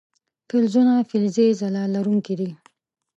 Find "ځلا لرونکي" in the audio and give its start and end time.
1.59-2.35